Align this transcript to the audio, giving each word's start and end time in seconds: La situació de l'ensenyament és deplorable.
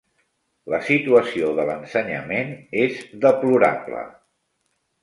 La 0.73 0.79
situació 0.87 1.51
de 1.59 1.67
l'ensenyament 1.71 2.51
és 2.87 3.07
deplorable. 3.27 4.05